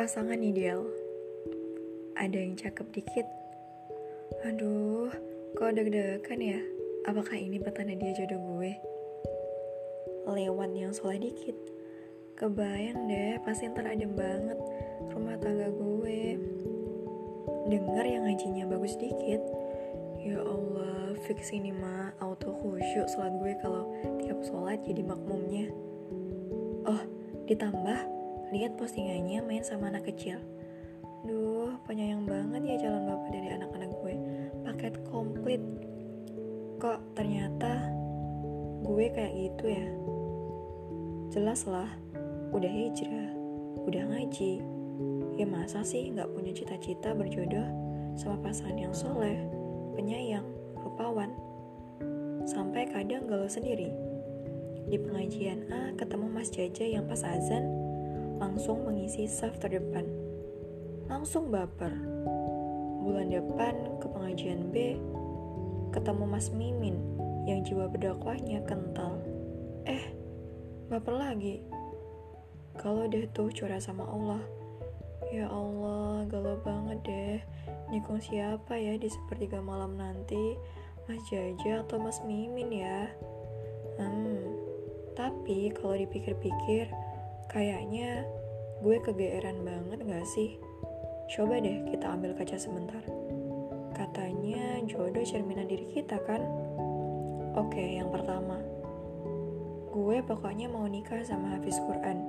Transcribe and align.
Pasangan 0.00 0.40
ideal. 0.40 0.80
Ada 2.16 2.40
yang 2.40 2.56
cakep 2.56 2.88
dikit. 2.88 3.28
Aduh, 4.48 5.12
kok 5.52 5.76
deg-degan 5.76 6.40
ya? 6.40 6.56
Apakah 7.04 7.36
ini 7.36 7.60
petanda 7.60 7.92
dia 7.92 8.16
jodoh 8.16 8.40
gue? 8.40 8.72
Lewat 10.24 10.72
yang 10.72 10.96
soleh 10.96 11.20
dikit. 11.20 11.52
Kebayang 12.32 13.12
deh, 13.12 13.44
pasti 13.44 13.68
ntar 13.68 13.92
adem 13.92 14.16
banget 14.16 14.56
rumah 15.12 15.36
tangga 15.36 15.68
gue. 15.68 16.40
Dengar 17.68 18.08
yang 18.08 18.24
ngajinya 18.24 18.72
bagus 18.72 18.96
dikit. 18.96 19.44
Ya 20.16 20.40
Allah, 20.40 21.12
fix 21.28 21.52
ini 21.52 21.76
mah 21.76 22.16
auto 22.24 22.56
khusyuk 22.56 23.04
sholat 23.04 23.36
gue 23.36 23.52
kalau 23.60 23.84
tiap 24.24 24.40
sholat 24.48 24.80
jadi 24.80 25.04
makmumnya. 25.04 25.68
Oh, 26.88 27.04
ditambah 27.44 28.19
lihat 28.50 28.74
postingannya 28.74 29.42
main 29.46 29.62
sama 29.62 29.90
anak 29.90 30.10
kecil. 30.10 30.42
Duh, 31.22 31.76
penyayang 31.86 32.26
banget 32.26 32.62
ya 32.64 32.76
calon 32.86 33.06
bapak 33.06 33.28
dari 33.30 33.48
anak-anak 33.54 33.90
gue. 34.02 34.14
Paket 34.66 34.94
komplit. 35.06 35.62
Kok 36.82 37.14
ternyata 37.14 37.92
gue 38.82 39.06
kayak 39.12 39.34
gitu 39.36 39.64
ya? 39.70 39.86
Jelas 41.30 41.62
lah, 41.68 41.86
udah 42.50 42.72
hijrah, 42.72 43.30
udah 43.86 44.02
ngaji. 44.10 44.64
Ya 45.38 45.46
masa 45.46 45.86
sih 45.86 46.10
nggak 46.10 46.32
punya 46.34 46.52
cita-cita 46.52 47.14
berjodoh 47.14 47.68
sama 48.18 48.36
pasangan 48.42 48.76
yang 48.76 48.92
soleh, 48.96 49.38
penyayang, 49.94 50.44
rupawan. 50.80 51.30
Sampai 52.48 52.90
kadang 52.90 53.30
galau 53.30 53.46
sendiri 53.46 53.94
di 54.90 54.98
pengajian 54.98 55.70
A 55.70 55.94
ketemu 55.94 56.26
Mas 56.26 56.50
Jaja 56.50 56.82
yang 56.82 57.06
pas 57.06 57.22
azan 57.22 57.79
langsung 58.40 58.88
mengisi 58.88 59.28
saf 59.28 59.60
terdepan. 59.60 60.08
Langsung 61.06 61.52
baper. 61.52 61.92
Bulan 63.04 63.28
depan 63.28 64.00
ke 64.00 64.06
pengajian 64.08 64.72
B 64.72 64.96
ketemu 65.92 66.24
Mas 66.24 66.48
Mimin 66.54 66.96
yang 67.44 67.60
jiwa 67.60 67.90
berdakwahnya 67.90 68.64
kental. 68.64 69.20
Eh, 69.84 70.16
baper 70.88 71.14
lagi. 71.14 71.60
Kalau 72.80 73.04
deh 73.04 73.28
tuh 73.36 73.52
curah 73.52 73.82
sama 73.82 74.08
Allah. 74.08 74.40
Ya 75.28 75.46
Allah, 75.46 76.24
galau 76.26 76.56
banget 76.64 76.98
deh. 77.04 77.38
Nikung 77.92 78.22
siapa 78.22 78.78
ya 78.78 78.96
di 78.96 79.10
sepertiga 79.10 79.60
malam 79.60 80.00
nanti? 80.00 80.56
Mas 81.04 81.20
Jaja 81.28 81.82
atau 81.82 81.98
Mas 81.98 82.22
Mimin 82.22 82.70
ya? 82.70 83.10
Hmm, 83.98 84.46
tapi 85.18 85.74
kalau 85.74 85.98
dipikir-pikir, 85.98 86.88
kayaknya 87.50 88.22
gue 88.78 88.96
kegeeran 89.02 89.66
banget 89.66 90.06
gak 90.06 90.22
sih? 90.22 90.54
Coba 91.26 91.58
deh 91.58 91.82
kita 91.90 92.14
ambil 92.14 92.30
kaca 92.38 92.54
sebentar. 92.54 93.02
Katanya 93.90 94.78
jodoh 94.86 95.26
cerminan 95.26 95.66
diri 95.66 95.90
kita 95.90 96.22
kan? 96.22 96.38
Oke, 97.58 97.98
yang 97.98 98.06
pertama. 98.14 98.62
Gue 99.90 100.22
pokoknya 100.22 100.70
mau 100.70 100.86
nikah 100.86 101.26
sama 101.26 101.58
Hafiz 101.58 101.82
Quran 101.82 102.22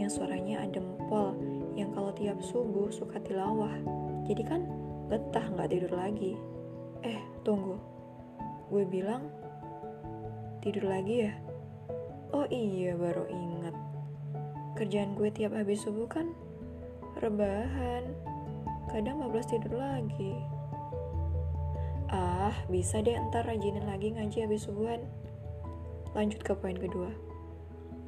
yang 0.00 0.08
suaranya 0.08 0.64
adem 0.64 0.96
pol, 1.04 1.36
yang 1.76 1.92
kalau 1.92 2.08
tiap 2.16 2.40
subuh 2.40 2.88
suka 2.88 3.20
tilawah. 3.20 3.76
Jadi 4.24 4.40
kan 4.40 4.64
betah 5.12 5.52
gak 5.52 5.68
tidur 5.68 5.92
lagi. 5.92 6.32
Eh, 7.04 7.20
tunggu. 7.44 7.76
Gue 8.72 8.88
bilang 8.88 9.28
tidur 10.64 10.88
lagi 10.88 11.28
ya? 11.28 11.36
Oh 12.32 12.48
iya, 12.48 12.96
baru 12.96 13.28
ingat. 13.28 13.51
Kerjaan 14.82 15.14
gue 15.14 15.30
tiap 15.30 15.54
habis 15.54 15.86
subuh 15.86 16.10
kan 16.10 16.34
rebahan. 17.22 18.02
Kadang 18.90 19.22
15 19.22 19.54
tidur 19.54 19.78
lagi. 19.78 20.34
Ah, 22.10 22.50
bisa 22.66 22.98
deh 22.98 23.14
ntar 23.30 23.46
rajinin 23.46 23.86
lagi 23.86 24.10
ngaji 24.10 24.42
habis 24.42 24.66
subuhan. 24.66 25.06
Lanjut 26.18 26.42
ke 26.42 26.58
poin 26.58 26.74
kedua. 26.74 27.14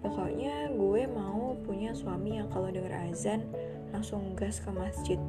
Pokoknya 0.03 0.75
gue 0.75 1.07
mau 1.15 1.55
punya 1.63 1.95
suami 1.95 2.43
yang 2.43 2.51
kalau 2.51 2.75
denger 2.75 3.07
azan 3.07 3.47
langsung 3.95 4.35
gas 4.35 4.59
ke 4.59 4.75
masjid. 4.75 5.23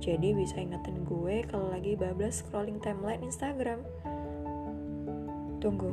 Jadi 0.00 0.32
bisa 0.32 0.56
ingetin 0.56 1.04
gue 1.04 1.44
kalau 1.52 1.68
lagi 1.68 2.00
bablas 2.00 2.40
scrolling 2.40 2.80
timeline 2.80 3.20
Instagram. 3.20 3.84
Tunggu. 5.60 5.92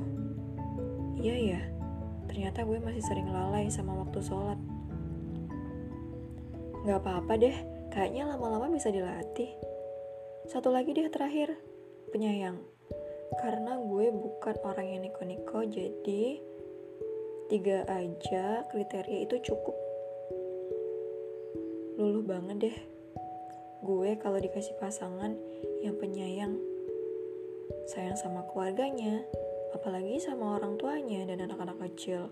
Iya 1.20 1.36
ya, 1.36 1.62
ternyata 2.32 2.64
gue 2.64 2.80
masih 2.80 3.04
sering 3.04 3.28
lalai 3.28 3.68
sama 3.68 3.92
waktu 3.92 4.24
sholat. 4.24 4.75
Gak 6.86 7.02
apa-apa 7.02 7.34
deh, 7.42 7.58
kayaknya 7.90 8.30
lama-lama 8.30 8.70
bisa 8.70 8.94
dilatih. 8.94 9.50
Satu 10.46 10.70
lagi 10.70 10.94
deh 10.94 11.10
terakhir, 11.10 11.58
penyayang. 12.14 12.62
Karena 13.42 13.74
gue 13.82 14.14
bukan 14.14 14.56
orang 14.62 14.94
yang 14.94 15.02
niko-niko, 15.02 15.66
jadi 15.66 16.38
tiga 17.50 17.90
aja 17.90 18.70
kriteria 18.70 19.26
itu 19.26 19.42
cukup. 19.50 19.74
Luluh 21.98 22.22
banget 22.22 22.70
deh. 22.70 22.78
Gue 23.82 24.14
kalau 24.22 24.38
dikasih 24.38 24.78
pasangan 24.78 25.34
yang 25.82 25.98
penyayang, 25.98 26.54
sayang 27.90 28.14
sama 28.14 28.46
keluarganya, 28.54 29.26
apalagi 29.74 30.22
sama 30.22 30.62
orang 30.62 30.78
tuanya 30.78 31.26
dan 31.34 31.50
anak-anak 31.50 31.82
kecil. 31.90 32.30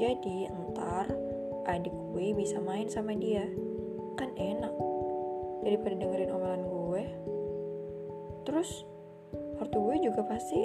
Jadi 0.00 0.48
entar 0.48 1.27
adik 1.68 1.92
gue 1.92 2.32
bisa 2.32 2.58
main 2.58 2.88
sama 2.88 3.12
dia. 3.12 3.44
Kan 4.16 4.32
enak. 4.34 4.72
Daripada 5.62 5.94
dengerin 6.00 6.32
omelan 6.32 6.64
gue. 6.64 7.04
Terus 8.48 8.88
ortu 9.60 9.78
gue 9.84 9.96
juga 10.08 10.24
pasti 10.24 10.64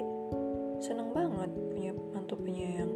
seneng 0.80 1.12
banget 1.12 1.52
punya 1.70 1.92
mantu 2.16 2.40
penyayang. 2.40 2.92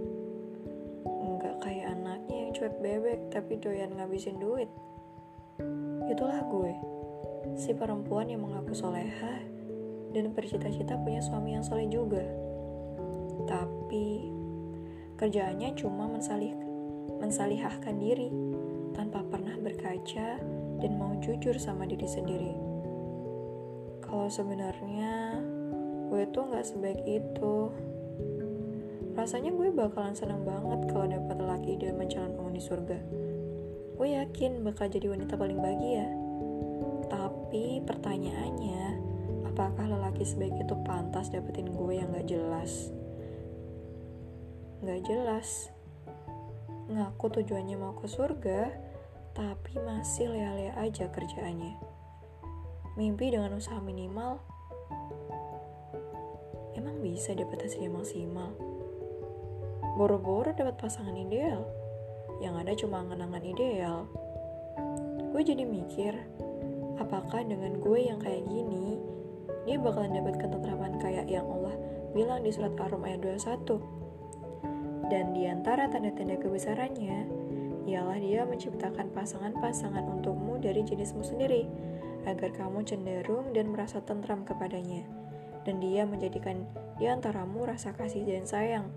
Enggak 1.05 1.61
kayak 1.61 1.93
anaknya 1.95 2.37
yang 2.49 2.51
cuek 2.57 2.77
bebek 2.81 3.21
tapi 3.31 3.61
doyan 3.61 3.93
ngabisin 3.95 4.41
duit. 4.41 4.71
Itulah 6.09 6.41
gue. 6.49 6.73
Si 7.55 7.77
perempuan 7.77 8.33
yang 8.33 8.43
mengaku 8.43 8.73
soleha 8.73 9.45
dan 10.17 10.33
bercita-cita 10.33 10.97
punya 11.05 11.21
suami 11.21 11.55
yang 11.55 11.63
soleh 11.63 11.87
juga 11.87 12.49
tapi 13.49 14.29
kerjaannya 15.17 15.73
cuma 15.81 16.05
mensalih, 16.05 16.53
mensalihahkan 17.17 17.97
diri 17.97 18.29
tanpa 18.93 19.25
pernah 19.25 19.57
berkaca 19.57 20.37
dan 20.79 20.93
mau 21.01 21.17
jujur 21.19 21.57
sama 21.57 21.89
diri 21.89 22.05
sendiri. 22.05 22.55
Kalau 24.05 24.29
sebenarnya 24.29 25.41
gue 26.09 26.23
tuh 26.33 26.49
nggak 26.49 26.67
sebaik 26.67 27.03
itu. 27.05 27.57
Rasanya 29.19 29.51
gue 29.51 29.69
bakalan 29.75 30.15
senang 30.15 30.47
banget 30.47 30.89
kalau 30.89 31.07
dapat 31.11 31.39
laki 31.43 31.75
dan 31.77 31.99
calon 32.07 32.33
penghuni 32.39 32.63
surga. 32.63 32.99
Gue 33.99 34.15
yakin 34.15 34.63
bakal 34.63 34.87
jadi 34.87 35.11
wanita 35.11 35.35
paling 35.35 35.59
bahagia. 35.59 36.07
Tapi 37.11 37.83
pertanyaannya, 37.83 38.85
apakah 39.49 39.85
lelaki 39.91 40.23
sebaik 40.23 40.55
itu 40.55 40.75
pantas 40.87 41.35
dapetin 41.35 41.75
gue 41.75 41.93
yang 41.99 42.15
gak 42.15 42.31
jelas? 42.31 42.95
Gak 44.87 45.03
jelas. 45.03 45.75
Ngaku 46.89 47.27
tujuannya 47.29 47.77
mau 47.77 47.93
ke 48.01 48.09
surga, 48.09 48.73
tapi 49.37 49.77
masih 49.77 50.33
lea-lea 50.33 50.73
aja 50.81 51.13
kerjaannya. 51.13 51.77
Mimpi 52.97 53.29
dengan 53.29 53.53
usaha 53.61 53.77
minimal, 53.77 54.41
emang 56.73 56.97
bisa 57.05 57.37
dapat 57.37 57.61
hasil 57.61 57.85
yang 57.85 57.93
maksimal. 57.93 58.57
Boro-boro 60.01 60.57
dapat 60.57 60.81
pasangan 60.81 61.13
ideal, 61.13 61.69
yang 62.41 62.57
ada 62.57 62.73
cuma 62.73 63.05
angan-angan 63.05 63.45
ideal. 63.45 64.09
Gue 65.37 65.45
jadi 65.45 65.69
mikir, 65.69 66.17
apakah 66.97 67.45
dengan 67.45 67.85
gue 67.85 68.01
yang 68.01 68.17
kayak 68.17 68.49
gini, 68.49 68.97
dia 69.69 69.77
bakalan 69.77 70.17
dapat 70.17 70.41
ketentraman 70.41 70.97
kayak 71.05 71.29
yang 71.29 71.45
Allah 71.45 71.77
bilang 72.17 72.41
di 72.41 72.49
surat 72.49 72.73
Ar-Rum 72.81 73.05
ayat 73.05 73.21
21 73.21 74.08
dan 75.09 75.33
di 75.33 75.49
antara 75.49 75.89
tanda-tanda 75.89 76.37
kebesarannya, 76.37 77.25
ialah 77.89 78.21
dia 78.21 78.45
menciptakan 78.45 79.09
pasangan-pasangan 79.17 80.05
untukmu 80.05 80.61
dari 80.61 80.85
jenismu 80.85 81.25
sendiri, 81.25 81.65
agar 82.29 82.53
kamu 82.53 82.85
cenderung 82.85 83.57
dan 83.57 83.73
merasa 83.73 84.05
tentram 84.05 84.45
kepadanya. 84.45 85.09
Dan 85.65 85.81
dia 85.81 86.05
menjadikan 86.05 86.69
di 87.01 87.09
antaramu 87.09 87.65
rasa 87.65 87.97
kasih 87.97 88.25
dan 88.29 88.45
sayang. 88.45 88.93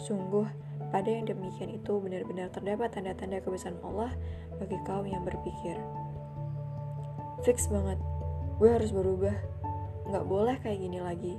Sungguh, 0.00 0.48
pada 0.88 1.12
yang 1.12 1.28
demikian 1.28 1.76
itu 1.76 2.00
benar-benar 2.00 2.48
terdapat 2.48 2.96
tanda-tanda 2.96 3.44
kebesaran 3.44 3.76
Allah 3.84 4.12
bagi 4.56 4.80
kaum 4.88 5.04
yang 5.04 5.22
berpikir. 5.28 5.76
Fix 7.44 7.68
banget, 7.68 8.00
gue 8.56 8.68
harus 8.72 8.90
berubah. 8.96 9.36
Nggak 10.08 10.24
boleh 10.24 10.56
kayak 10.64 10.80
gini 10.80 11.00
lagi 11.00 11.36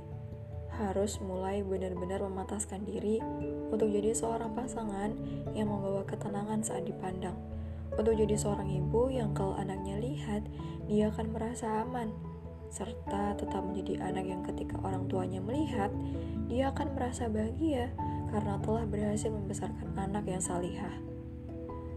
harus 0.76 1.16
mulai 1.24 1.64
benar-benar 1.64 2.20
memataskan 2.24 2.84
diri 2.84 3.18
untuk 3.72 3.88
jadi 3.88 4.12
seorang 4.12 4.52
pasangan 4.52 5.16
yang 5.56 5.72
membawa 5.72 6.04
ketenangan 6.04 6.60
saat 6.60 6.84
dipandang, 6.84 7.36
untuk 7.96 8.12
jadi 8.12 8.36
seorang 8.36 8.68
ibu 8.68 9.08
yang 9.08 9.32
kalau 9.32 9.56
anaknya 9.56 9.96
lihat, 9.96 10.44
dia 10.84 11.08
akan 11.08 11.32
merasa 11.32 11.82
aman, 11.82 12.12
serta 12.68 13.40
tetap 13.40 13.62
menjadi 13.64 14.04
anak 14.04 14.24
yang 14.28 14.42
ketika 14.44 14.76
orang 14.84 15.08
tuanya 15.08 15.40
melihat, 15.40 15.88
dia 16.50 16.70
akan 16.70 16.92
merasa 16.92 17.26
bahagia 17.30 17.90
karena 18.30 18.60
telah 18.60 18.84
berhasil 18.84 19.30
membesarkan 19.32 19.96
anak 19.96 20.28
yang 20.28 20.42
salihah. 20.42 20.92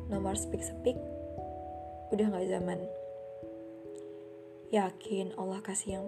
Nomor 0.07 0.39
speak-speak, 0.39 0.97
udah 2.15 2.25
gak 2.31 2.47
zaman. 2.49 2.79
Yakin 4.69 5.33
Allah 5.37 5.61
kasih 5.65 6.01
yang 6.01 6.05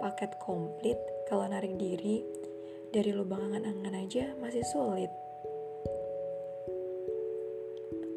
paket 0.00 0.32
komplit 0.40 0.96
kalau 1.28 1.44
narik 1.44 1.76
diri 1.76 2.24
dari 2.88 3.12
lubang 3.12 3.52
angan-angan 3.52 4.00
aja 4.00 4.32
masih 4.40 4.64
sulit. 4.64 5.12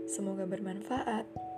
Semoga 0.08 0.48
bermanfaat. 0.48 1.50